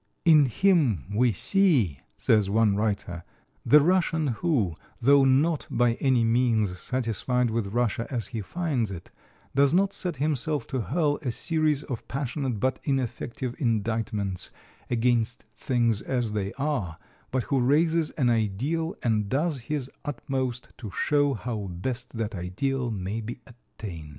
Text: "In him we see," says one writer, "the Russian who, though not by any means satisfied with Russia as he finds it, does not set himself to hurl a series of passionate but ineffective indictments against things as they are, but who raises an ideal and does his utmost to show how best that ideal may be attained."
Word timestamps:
"In 0.25 0.45
him 0.47 1.03
we 1.13 1.31
see," 1.31 1.99
says 2.17 2.49
one 2.49 2.75
writer, 2.75 3.23
"the 3.63 3.81
Russian 3.81 4.27
who, 4.41 4.75
though 4.99 5.23
not 5.25 5.67
by 5.69 5.93
any 5.99 6.23
means 6.23 6.79
satisfied 6.79 7.51
with 7.51 7.67
Russia 7.75 8.07
as 8.09 8.25
he 8.29 8.41
finds 8.41 8.89
it, 8.89 9.11
does 9.53 9.75
not 9.75 9.93
set 9.93 10.15
himself 10.15 10.65
to 10.69 10.81
hurl 10.81 11.19
a 11.21 11.29
series 11.29 11.83
of 11.83 12.07
passionate 12.07 12.59
but 12.59 12.79
ineffective 12.81 13.53
indictments 13.59 14.49
against 14.89 15.45
things 15.55 16.01
as 16.01 16.31
they 16.33 16.51
are, 16.53 16.97
but 17.29 17.43
who 17.43 17.59
raises 17.61 18.09
an 18.17 18.31
ideal 18.31 18.95
and 19.03 19.29
does 19.29 19.59
his 19.69 19.87
utmost 20.03 20.69
to 20.79 20.89
show 20.89 21.35
how 21.35 21.67
best 21.69 22.17
that 22.17 22.33
ideal 22.33 22.89
may 22.89 23.21
be 23.21 23.39
attained." 23.45 24.09